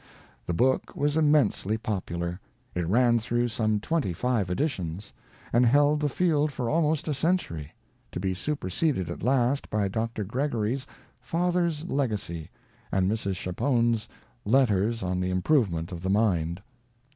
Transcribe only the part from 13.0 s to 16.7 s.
Mrs. Chapone's Letters on the Improve ment of the Mind.